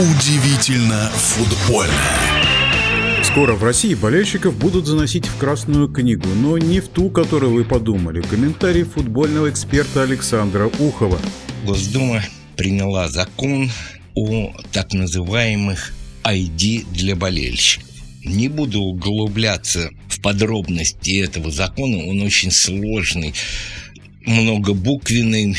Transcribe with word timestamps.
Удивительно 0.00 1.10
футбольно. 1.10 1.92
Скоро 3.22 3.52
в 3.52 3.62
России 3.62 3.92
болельщиков 3.92 4.56
будут 4.56 4.86
заносить 4.86 5.26
в 5.26 5.36
Красную 5.36 5.88
книгу, 5.88 6.26
но 6.26 6.56
не 6.56 6.80
в 6.80 6.88
ту, 6.88 7.10
которую 7.10 7.52
вы 7.52 7.64
подумали. 7.64 8.22
Комментарий 8.22 8.84
футбольного 8.84 9.50
эксперта 9.50 10.02
Александра 10.04 10.70
Ухова. 10.78 11.20
Госдума 11.66 12.24
приняла 12.56 13.10
закон 13.10 13.70
о 14.14 14.54
так 14.72 14.94
называемых 14.94 15.92
ID 16.24 16.86
для 16.94 17.14
болельщиков. 17.14 17.90
Не 18.24 18.48
буду 18.48 18.80
углубляться 18.80 19.90
в 20.08 20.22
подробности 20.22 21.22
этого 21.22 21.50
закона, 21.50 21.98
он 22.06 22.22
очень 22.22 22.50
сложный, 22.50 23.34
многобуквенный, 24.24 25.58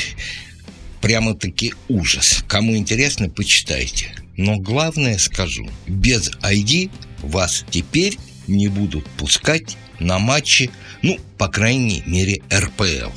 прямо-таки 0.99 1.75
ужас. 1.89 2.43
Кому 2.47 2.75
интересно, 2.75 3.29
почитайте. 3.29 4.15
Но 4.41 4.57
главное 4.57 5.19
скажу, 5.19 5.69
без 5.85 6.31
ID 6.41 6.89
вас 7.21 7.63
теперь 7.69 8.17
не 8.47 8.69
будут 8.69 9.07
пускать 9.11 9.77
на 9.99 10.17
матчи, 10.17 10.71
ну, 11.03 11.19
по 11.37 11.47
крайней 11.47 12.01
мере, 12.07 12.41
РПЛ. 12.51 13.11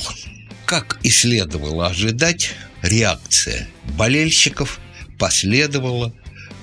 Как 0.66 0.98
и 1.02 1.08
следовало 1.08 1.86
ожидать, 1.86 2.50
реакция 2.82 3.70
болельщиков 3.96 4.80
последовала 5.18 6.12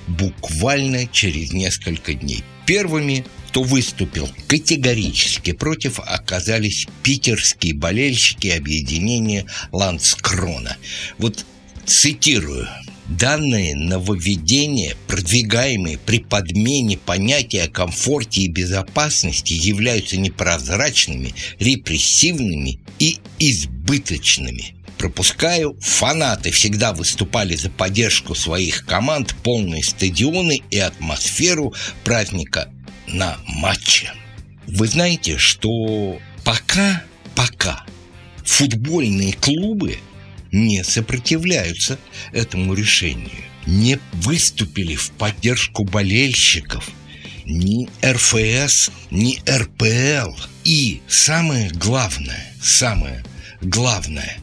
буквально 0.07 1.07
через 1.07 1.51
несколько 1.53 2.13
дней. 2.13 2.43
Первыми, 2.67 3.25
кто 3.47 3.63
выступил 3.63 4.29
категорически 4.45 5.53
против, 5.53 5.99
оказались 5.99 6.85
питерские 7.01 7.73
болельщики 7.73 8.49
объединения 8.49 9.47
Ланскрона. 9.71 10.77
Вот 11.17 11.47
цитирую. 11.87 12.67
Данные 13.19 13.75
нововведения, 13.75 14.95
продвигаемые 15.07 15.97
при 15.97 16.19
подмене 16.19 16.97
понятия 16.97 17.63
о 17.63 17.67
комфорте 17.67 18.43
и 18.43 18.47
безопасности, 18.47 19.51
являются 19.51 20.15
непрозрачными, 20.15 21.33
репрессивными 21.59 22.79
и 22.99 23.17
избыточными. 23.37 24.75
Пропускаю, 24.97 25.77
фанаты 25.81 26.51
всегда 26.51 26.93
выступали 26.93 27.57
за 27.57 27.69
поддержку 27.69 28.33
своих 28.33 28.85
команд, 28.85 29.35
полные 29.43 29.83
стадионы 29.83 30.61
и 30.69 30.79
атмосферу 30.79 31.73
праздника 32.05 32.69
на 33.07 33.37
матче. 33.45 34.13
Вы 34.67 34.87
знаете, 34.87 35.37
что 35.37 36.17
пока, 36.45 37.03
пока 37.35 37.85
футбольные 38.45 39.33
клубы 39.33 39.97
не 40.51 40.83
сопротивляются 40.83 41.99
этому 42.31 42.73
решению, 42.73 43.43
не 43.65 43.99
выступили 44.13 44.95
в 44.95 45.11
поддержку 45.11 45.83
болельщиков, 45.83 46.89
ни 47.45 47.89
РФС, 48.05 48.91
ни 49.09 49.39
РПЛ. 49.49 50.35
И 50.63 51.01
самое 51.07 51.69
главное, 51.71 52.53
самое 52.61 53.23
главное, 53.61 54.37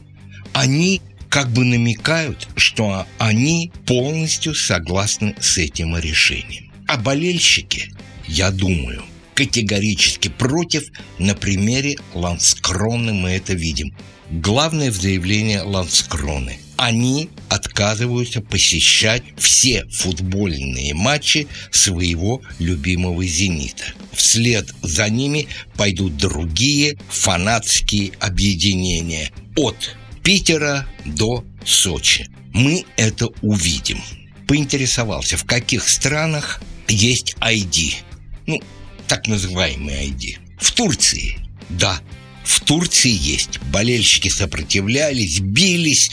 они 0.53 1.01
как 1.29 1.51
бы 1.51 1.63
намекают, 1.63 2.47
что 2.55 3.05
они 3.19 3.71
полностью 3.85 4.55
согласны 4.55 5.35
с 5.39 5.57
этим 5.57 5.97
решением. 5.97 6.71
А 6.87 6.97
болельщики, 6.97 7.93
я 8.27 8.49
думаю, 8.51 9.03
категорически 9.39 10.27
против. 10.27 10.83
На 11.17 11.33
примере 11.33 11.95
Ланскроны 12.13 13.13
мы 13.13 13.29
это 13.29 13.53
видим. 13.53 13.95
Главное 14.29 14.91
в 14.91 15.01
заявлении 15.01 15.59
Ланскроны. 15.59 16.59
Они 16.75 17.29
отказываются 17.47 18.41
посещать 18.41 19.23
все 19.37 19.85
футбольные 19.85 20.93
матчи 20.93 21.47
своего 21.71 22.41
любимого 22.59 23.25
«Зенита». 23.25 23.85
Вслед 24.11 24.73
за 24.81 25.07
ними 25.07 25.47
пойдут 25.77 26.17
другие 26.17 26.97
фанатские 27.07 28.11
объединения 28.19 29.31
от 29.55 29.95
Питера 30.21 30.85
до 31.05 31.45
Сочи. 31.65 32.27
Мы 32.53 32.83
это 32.97 33.27
увидим. 33.41 34.01
Поинтересовался, 34.49 35.37
в 35.37 35.45
каких 35.45 35.87
странах 35.87 36.61
есть 36.89 37.35
ID. 37.39 37.93
Ну, 38.47 38.59
так 39.09 39.27
называемый 39.27 39.95
ID. 39.95 40.37
В 40.59 40.71
Турции, 40.71 41.39
да, 41.67 41.99
в 42.45 42.61
Турции 42.61 43.11
есть. 43.11 43.59
Болельщики 43.73 44.29
сопротивлялись, 44.29 45.39
бились, 45.39 46.11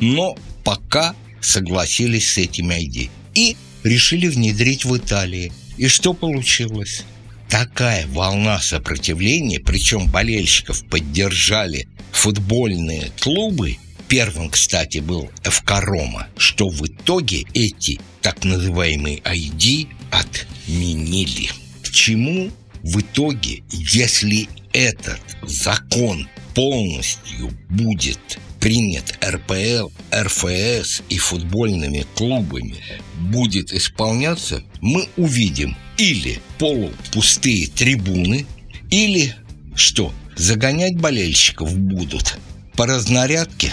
но 0.00 0.36
пока 0.64 1.14
согласились 1.40 2.30
с 2.32 2.38
этим 2.38 2.70
ID. 2.70 3.10
И 3.34 3.56
решили 3.82 4.28
внедрить 4.28 4.84
в 4.84 4.96
Италии. 4.96 5.52
И 5.76 5.88
что 5.88 6.14
получилось? 6.14 7.02
Такая 7.48 8.06
волна 8.06 8.60
сопротивления, 8.60 9.60
причем 9.60 10.06
болельщиков 10.10 10.84
поддержали 10.88 11.88
футбольные 12.12 13.10
клубы, 13.20 13.76
первым, 14.08 14.50
кстати, 14.50 14.98
был 14.98 15.30
ФК 15.42 15.80
Рома, 15.80 16.28
что 16.36 16.68
в 16.68 16.86
итоге 16.86 17.44
эти 17.54 18.00
так 18.22 18.44
называемые 18.44 19.18
ID 19.18 19.88
отменили. 20.10 21.50
К 21.96 21.98
чему 21.98 22.50
в 22.82 23.00
итоге, 23.00 23.62
если 23.70 24.50
этот 24.74 25.18
закон 25.44 26.28
полностью 26.54 27.50
будет 27.70 28.38
принят 28.60 29.18
РПЛ, 29.24 29.88
РФС 30.14 31.02
и 31.08 31.16
футбольными 31.16 32.04
клубами, 32.14 32.74
будет 33.18 33.72
исполняться, 33.72 34.62
мы 34.82 35.08
увидим 35.16 35.74
или 35.96 36.38
полупустые 36.58 37.66
трибуны, 37.68 38.44
или 38.90 39.34
что, 39.74 40.12
загонять 40.36 41.00
болельщиков 41.00 41.74
будут 41.78 42.38
по 42.76 42.84
разнарядке. 42.84 43.72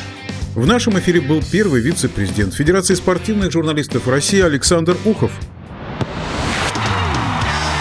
В 0.56 0.66
нашем 0.66 0.98
эфире 0.98 1.20
был 1.20 1.44
первый 1.52 1.82
вице-президент 1.82 2.54
Федерации 2.54 2.96
спортивных 2.96 3.52
журналистов 3.52 4.08
России 4.08 4.40
Александр 4.40 4.96
Ухов. 5.04 5.34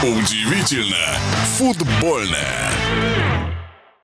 Удивительно 0.02 1.16
футбольное. 1.56 3.51